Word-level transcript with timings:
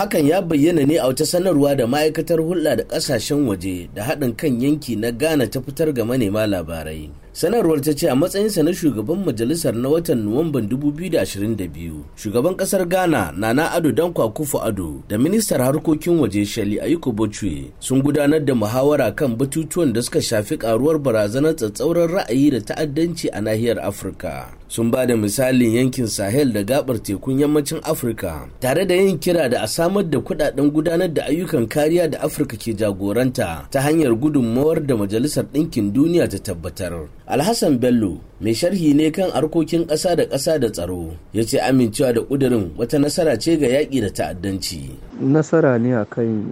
hakan 0.00 0.26
ya 0.26 0.40
bayyana 0.42 0.82
ne 0.88 0.96
a 0.98 1.06
wata 1.06 1.26
sanarwa 1.26 1.74
da 1.76 1.86
ma'aikatar 1.86 2.40
hulɗa 2.40 2.76
da 2.76 2.84
ƙasashen 2.84 3.44
waje 3.48 3.88
da 3.94 4.02
haɗin 4.04 4.32
kan 4.36 4.60
yanki 4.60 4.96
na 4.96 5.10
ghana 5.12 5.44
ta 5.46 5.60
fitar 5.60 5.92
ga 5.92 6.04
manema 6.04 6.46
labarai. 6.48 7.10
Sanarwar 7.36 7.80
ta 7.84 7.92
ce 7.92 8.08
a 8.08 8.14
matsayinsa 8.16 8.64
na 8.64 8.72
shugaban 8.72 9.20
majalisar 9.28 9.76
na 9.76 9.88
watan 9.92 10.24
nuwamban 10.24 10.66
2022 10.72 12.16
shugaban 12.16 12.56
ƙasar 12.56 12.88
ghana 12.88 13.32
nana 13.36 13.72
ado 13.76 13.92
dankwa 13.92 14.32
kufu 14.32 14.56
ado 14.64 15.04
da 15.08 15.18
ministar 15.18 15.60
harkokin 15.60 16.16
waje 16.18 16.46
shali 16.48 16.80
ayiko 16.80 17.12
bochwe 17.12 17.68
sun 17.78 18.00
gudanar 18.02 18.40
da 18.44 18.54
muhawara 18.54 19.12
kan 19.12 19.36
batutuwan 19.36 19.92
da 19.92 20.00
suka 20.02 20.22
shafi 20.22 20.56
karuwar 20.56 20.96
barazanar 20.98 21.52
tsatsauran 21.56 22.08
ra'ayi 22.08 22.50
da 22.50 22.60
ta'addanci 22.72 23.28
a 23.28 23.40
nahiyar 23.40 23.78
afirka. 23.84 24.59
Sun 24.70 24.90
ba 24.90 25.02
da 25.06 25.16
misalin 25.18 25.74
yankin 25.82 26.06
sahel 26.06 26.52
da 26.54 26.62
gabar 26.62 27.02
tekun 27.02 27.38
yammacin 27.42 27.80
afirka 27.82 28.46
tare 28.62 28.86
da 28.86 28.94
yin 28.94 29.18
kira 29.18 29.50
da 29.50 29.62
a 29.62 29.66
samar 29.66 30.04
da 30.06 30.18
kuɗaɗen 30.22 30.70
gudanar 30.70 31.10
da 31.10 31.26
ayyukan 31.26 31.66
kariya 31.66 32.06
da 32.10 32.18
afirka 32.22 32.54
ke 32.56 32.70
jagoranta 32.78 33.66
ta 33.70 33.80
hanyar 33.82 34.14
gudunmawar 34.14 34.78
da 34.86 34.94
majalisar 34.96 35.44
ɗinkin 35.52 35.90
duniya 35.92 36.28
ta 36.30 36.38
tabbatar. 36.38 37.10
Alhassan 37.26 37.78
bello 37.82 38.22
mai 38.40 38.54
sharhi 38.54 38.94
ne 38.96 39.10
kan 39.10 39.30
harkokin 39.30 39.84
ƙasa 39.86 40.16
da 40.16 40.24
ƙasa 40.24 40.58
da 40.58 40.70
tsaro. 40.72 41.12
Ya 41.32 41.44
ce 41.44 41.60
amincewa 41.60 42.14
da 42.14 42.20
ƙudurin 42.24 42.70
wata 42.76 42.96
nasara 42.98 43.36
ce 43.36 43.56
ga 43.60 43.66
yaƙi 43.68 44.00
da 44.00 44.08
ta'addanci. 44.08 44.96
Nasara 45.20 45.76
ne 45.78 45.92
a 45.92 46.04
kan 46.08 46.48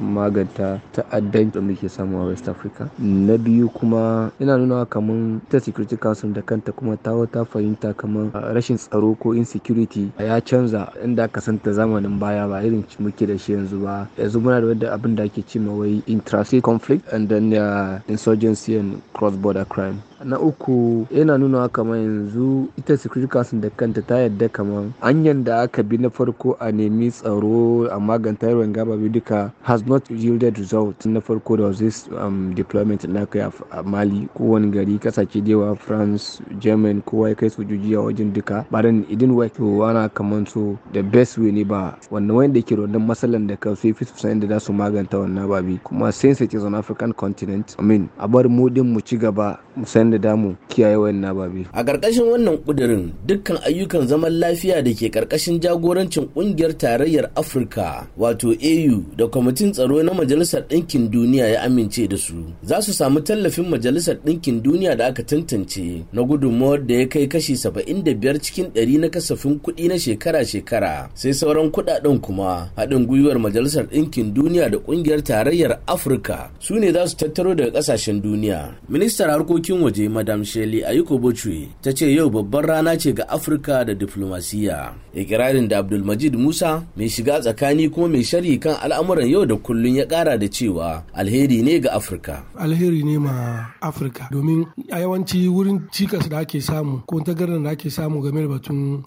maganta 0.00 0.80
ta'addanci 0.96 1.52
da 1.52 1.60
muke 1.60 1.90
samu 1.92 2.24
a 2.24 2.26
west 2.32 2.48
africa. 2.48 2.88
Na 2.98 3.36
biyu 3.36 3.68
kuma 3.68 4.32
yana 4.40 4.56
nuna 4.56 4.86
kamar 4.88 5.40
ta 5.50 5.58
security 5.58 5.96
council 5.98 6.30
da 6.32 6.40
kanta 6.40 6.72
kuma 6.72 6.96
ta 6.96 7.10
wata 7.12 7.44
fahimta 7.44 7.92
kamar 7.94 8.32
rashin 8.56 8.78
tsaro 8.80 9.14
ko 9.20 9.34
insecurity 9.36 10.10
ya 10.18 10.40
canza 10.40 10.88
inda 11.04 11.24
aka 11.24 11.40
santa 11.40 11.70
zamanin 11.72 12.18
baya 12.18 12.48
ba 12.48 12.64
irin 12.64 12.82
muke 12.98 13.26
da 13.28 13.36
shi 13.36 13.52
yanzu 13.52 13.84
ba. 13.84 14.08
Yanzu 14.16 14.40
muna 14.40 14.60
da 14.60 14.66
wadda 14.72 14.92
abin 14.96 15.16
da 15.16 15.24
ake 15.24 15.44
cima 15.46 15.70
wai 15.70 16.00
intrastate 16.08 16.62
conflict 16.62 17.12
and 17.12 17.28
then 17.28 17.52
uh, 17.52 18.00
insurgency 18.08 18.76
and 18.78 19.02
cross 19.12 19.36
border 19.36 19.66
crime. 19.66 20.00
Na 20.24 20.40
uku 20.40 21.06
yana 21.10 21.38
nuna 21.38 21.68
kamar 21.68 21.96
yanzu 21.98 22.68
ita 22.78 22.96
security 22.96 23.32
council 23.32 23.60
da 23.60 23.70
kanta 23.70 24.02
ta 24.02 24.14
yadda 24.18 24.48
kamar 24.48 24.84
hanyar 25.00 25.44
da 25.44 25.62
aka 25.62 25.82
bi 25.82 25.96
na 25.98 26.10
farko 26.10 26.56
a 26.60 26.72
nemi 26.72 27.10
tsaro 27.10 27.88
a 27.90 28.00
maganta 28.00 28.46
yawan 28.48 28.72
gaba 28.72 28.96
duka 28.96 29.52
has 29.62 29.84
not 29.86 30.10
yielded 30.10 30.58
result. 30.58 31.06
Na 31.06 31.20
farko 31.20 31.56
da 31.56 31.70
this 31.72 32.08
um, 32.18 32.54
deployment 32.54 33.04
na 33.08 33.24
kai 33.26 33.40
a 33.72 33.82
mali 33.82 34.28
kowane 34.36 34.70
gari 34.70 34.98
ƙasashe 34.98 35.42
da 35.44 35.50
yawa 35.50 35.76
france 35.76 36.40
german 36.58 37.02
kowa 37.02 37.28
ya 37.28 37.34
kai 37.34 37.48
sojoji 37.50 37.94
a 37.94 38.00
wajen 38.00 38.32
duka. 38.32 38.64
Ba 38.70 38.82
dan 38.82 39.04
idin 39.10 39.30
to 39.56 39.84
ana 39.84 40.08
kamar 40.08 40.46
so 40.48 40.78
the 40.92 41.02
best 41.02 41.38
way 41.38 41.50
ne 41.50 41.64
ba 41.64 41.96
wannan 42.10 42.34
wanda 42.36 42.60
ke 42.62 42.74
wannan 42.76 43.02
matsalan 43.06 43.46
da 43.46 43.56
kan 43.56 43.76
sai 43.76 43.92
fi 43.92 44.04
su 44.04 44.14
da 44.40 44.46
za 44.46 44.58
su 44.60 44.72
maganta 44.72 45.18
wannan 45.18 45.48
babi 45.48 45.78
kuma 45.84 46.12
since 46.12 46.40
it 46.40 46.54
is 46.54 46.64
on 46.64 46.74
african 46.74 47.12
continent 47.12 47.76
i 47.78 47.82
mean 47.82 48.08
a 48.18 48.28
bar 48.28 48.48
mu 48.48 48.68
din 48.70 48.92
mu 48.92 49.00
ci 49.00 49.16
gaba 49.16 49.58
mu 49.80 49.86
san 49.86 50.10
da 50.10 50.18
damu 50.18 50.56
kiyaye 50.68 50.96
wannan 50.96 51.34
babi. 51.34 51.66
A 51.72 51.82
ƙarƙashin 51.84 52.26
wannan 52.30 52.58
ƙudurin 52.64 53.12
dukkan 53.26 53.58
ayyukan 53.64 54.06
zaman 54.06 54.32
lafiya 54.40 54.82
da 54.84 54.92
ke 54.92 55.08
ƙarƙashin 55.10 55.60
jagorancin 55.60 56.28
ƙungiyar 56.34 56.72
tarayyar 56.76 57.30
Afirka 57.34 58.06
wato 58.18 58.50
AU 58.52 59.04
da 59.16 59.26
kwamitin 59.26 59.72
tsaro 59.72 60.02
na 60.02 60.12
Majalisar 60.12 60.62
Ɗinkin 60.68 61.10
Duniya 61.10 61.48
ya 61.48 61.62
amince 61.64 62.08
da 62.08 62.16
su 62.16 62.34
za 62.62 62.80
su 62.82 62.92
samu 62.92 63.20
tallafin 63.20 63.68
Majalisar 63.70 64.16
Ɗinkin 64.24 64.60
Duniya 64.62 64.96
da 64.96 65.06
aka 65.08 65.22
tantance 65.22 66.04
na 66.12 66.22
gudunmawar 66.22 66.84
da 66.86 66.94
ya 66.94 67.06
kai 67.08 67.26
kashi 67.26 67.54
75 67.56 68.38
cikin 68.42 68.70
100 68.74 68.98
na 69.00 69.08
kasafin 69.08 69.58
kuɗi 69.60 69.88
na 69.88 69.94
shekara-shekara 69.98 71.08
sai 71.14 71.32
sauran 71.32 71.70
kuɗaɗen 71.70 72.20
kuma 72.20 72.70
haɗin 72.76 73.06
gwiwar 73.06 73.38
Majalisar 73.38 73.86
Ɗinkin 73.86 74.34
Duniya 74.34 74.68
da 74.70 74.78
ƙungiyar 74.78 75.22
tarayyar 75.22 75.78
Afirka 75.86 76.50
su 76.58 76.74
ne 76.78 76.92
za 76.92 77.06
su 77.06 77.16
tattaro 77.16 77.54
daga 77.54 77.78
ƙasashen 77.80 78.20
duniya. 78.22 78.74
Ministar 78.88 79.30
harkokin 79.30 79.69
waje 79.78 80.08
madam 80.10 80.42
shelley 80.44 80.82
ayiko 80.82 81.18
bochwe 81.18 81.68
ta 81.82 81.92
ce 81.94 82.10
yau 82.10 82.30
babbar 82.30 82.66
rana 82.66 82.98
ce 82.98 83.12
ga 83.14 83.28
afirka 83.28 83.84
da 83.86 83.94
diflomasiya 83.94 84.92
ikirarin 85.14 85.68
da 85.68 85.78
abdulmajid 85.78 86.34
musa 86.34 86.82
mai 86.96 87.08
shiga 87.08 87.38
tsakani 87.40 87.86
kuma 87.90 88.08
mai 88.08 88.24
sharhi 88.26 88.58
kan 88.58 88.74
al'amuran 88.82 89.28
yau 89.30 89.46
da 89.46 89.54
kullun 89.56 89.96
ya 89.96 90.06
kara 90.06 90.38
da 90.38 90.48
cewa 90.48 91.02
alheri 91.14 91.62
ne 91.62 91.78
ga 91.80 91.92
afirka. 91.92 92.42
Alheri 92.56 93.02
ne 93.04 93.18
ma 93.18 93.66
afirka. 93.80 94.28
Domin 94.30 94.66
a 94.90 95.00
yawanci 95.00 95.48
wurin 95.48 95.86
cikas 95.92 96.28
da 96.28 96.38
ake 96.40 96.60
samu 96.60 97.02
ko 97.06 97.20
tagarar 97.20 97.62
da 97.62 97.70
ake 97.70 97.90
samu 97.90 98.22
game 98.22 98.40
da 98.42 98.48
batun 98.48 99.02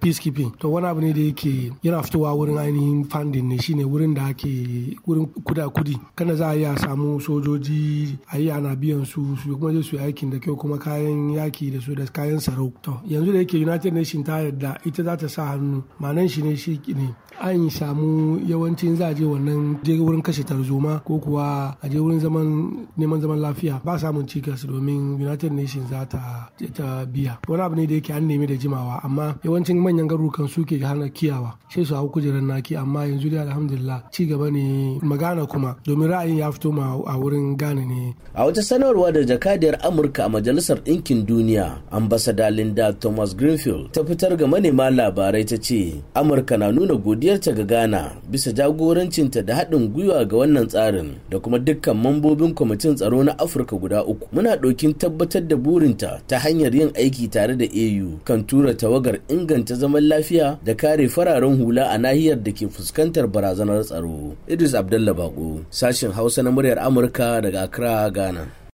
peacekeeping 0.00 0.52
to 0.58 0.68
wani 0.72 0.86
abu 0.86 1.00
ne 1.00 1.12
da 1.12 1.20
yake 1.20 1.72
yana 1.82 2.02
fitowa 2.02 2.32
wurin 2.34 2.58
ainihin 2.58 3.04
funding 3.04 3.48
ne. 3.48 3.58
Shine 3.58 3.84
wurin 3.84 4.14
da 4.14 4.26
ake 4.26 4.96
wurin 5.06 5.26
kuda 5.44 5.68
kuɗi 5.68 5.96
kana 6.16 6.34
za 6.34 6.48
a 6.50 6.56
iya 6.56 6.76
samu 6.78 7.20
sojoji 7.20 8.18
a 8.32 8.38
yi 8.38 8.50
ana 8.50 8.74
biyan 8.76 9.04
su 9.04 9.27
su 9.36 9.56
kuma 9.58 9.72
je 9.72 9.82
su 9.82 9.96
yi 9.96 10.02
aikin 10.02 10.30
da 10.30 10.38
kyau 10.38 10.56
kuma 10.56 10.78
kayan 10.78 11.30
yaki 11.30 11.70
da 11.70 11.80
su 11.80 11.94
da 11.94 12.04
kayan 12.06 12.38
sarau. 12.40 12.72
To 12.82 13.00
yanzu 13.06 13.32
da 13.32 13.38
yake 13.38 13.54
united 13.58 13.92
nation 13.94 14.24
ta 14.24 14.38
yarda 14.40 14.78
ita 14.84 15.02
za 15.02 15.16
ta 15.16 15.28
sa 15.28 15.44
hannu 15.52 15.82
manan 16.00 16.28
shi 16.28 16.42
ne 16.42 16.56
shi 16.56 16.80
ne. 16.94 17.14
An 17.40 17.70
samu 17.70 18.40
yawancin 18.46 18.96
za 18.96 19.08
a 19.08 19.14
je 19.14 19.24
wannan 19.24 19.78
je 19.84 19.92
wurin 19.98 20.22
kashe 20.22 20.42
tarzoma 20.44 21.00
ko 21.04 21.18
kuwa 21.18 21.76
a 21.82 21.88
je 21.88 21.98
wurin 21.98 22.20
zaman 22.20 22.86
neman 22.96 23.20
zaman 23.20 23.38
lafiya. 23.40 23.80
Ba 23.84 23.98
samun 23.98 24.26
cikas 24.26 24.66
domin 24.66 25.14
united 25.20 25.52
nation 25.52 25.86
za 25.86 26.04
ta 26.06 26.50
ta 26.74 27.04
biya. 27.06 27.38
Wani 27.48 27.62
abu 27.62 27.74
ne 27.76 27.86
da 27.86 27.94
yake 27.94 28.10
an 28.12 28.26
nemi 28.26 28.46
da 28.46 28.54
jimawa 28.56 29.00
amma 29.04 29.36
yawancin 29.44 29.78
manyan 29.78 30.08
garurukan 30.08 30.48
suke 30.48 30.78
hana 30.82 31.08
kiyawa. 31.08 31.54
Sai 31.70 31.84
su 31.84 31.94
hau 31.94 32.08
kujerar 32.10 32.42
naki 32.42 32.76
amma 32.76 33.06
yanzu 33.06 33.30
dai 33.30 33.46
alhamdulillah 33.46 34.02
ci 34.10 34.26
gaba 34.26 34.50
ne 34.50 34.98
magana 35.02 35.46
kuma 35.46 35.76
domin 35.84 36.08
ra'ayin 36.08 36.38
ya 36.38 36.50
fito 36.52 36.72
ma 36.72 36.98
a 37.06 37.14
wurin 37.18 37.56
gane 37.56 37.86
ne. 37.86 38.14
A 38.34 38.44
wata 38.44 38.62
sanarwa 38.62 39.12
da 39.18 39.24
jakadiyar 39.24 39.78
amurka 39.82 40.24
a 40.24 40.28
majalisar 40.28 40.78
ɗinkin 40.86 41.26
duniya 41.26 41.82
ambasada 41.90 42.50
linda 42.50 42.92
thomas 42.92 43.34
greenfield 43.36 43.90
ta 43.92 44.04
fitar 44.04 44.36
ga 44.36 44.46
manema 44.46 44.90
labarai 44.90 45.44
ta 45.44 45.56
ce 45.58 45.98
amurka 46.14 46.56
na 46.58 46.70
nuna 46.72 46.94
godiyarta 46.94 47.52
ga 47.52 47.64
ghana 47.64 48.02
bisa 48.30 48.52
jagorancinta 48.52 49.42
da 49.42 49.54
haɗin 49.58 49.88
gwiwa 49.92 50.24
ga 50.24 50.36
wannan 50.36 50.66
tsarin 50.66 51.10
da 51.30 51.38
kuma 51.38 51.58
dukkan 51.58 51.96
mambobin 51.96 52.54
kwamitin 52.54 52.94
tsaro 52.94 53.24
na 53.24 53.38
afirka 53.38 53.76
guda 53.76 54.04
uku. 54.04 54.26
Muna 54.32 54.56
ɗaukin 54.56 54.94
tabbatar 54.94 55.42
da 55.48 55.56
burinta 55.56 56.20
ta 56.28 56.38
hanyar 56.38 56.74
yin 56.74 56.90
aiki 56.94 57.28
tare 57.28 57.56
da 57.56 57.64
au 57.64 58.18
kan 58.24 58.44
tura 58.46 58.74
tawagar 58.74 59.18
inganta 59.28 59.74
zaman 59.74 60.04
lafiya 60.08 60.58
da 60.64 60.74
kare 60.74 61.08
fararen 61.08 61.56
hula 61.56 61.88
a 61.90 61.98
nahiyar 61.98 62.36
da 62.42 62.52
ke 62.52 62.68
fuskantar 62.68 63.26
barazanar 63.26 63.82
tsaro. 63.84 64.36
Idris 64.48 64.74
abdallah 64.74 65.14
bako 65.14 65.60
sashen 65.70 66.12
hausa 66.12 66.42
na 66.42 66.50
muryar 66.50 66.78
amurka 66.78 67.40
daga 67.42 67.62
accra 67.62 68.10
ghana. 68.10 68.44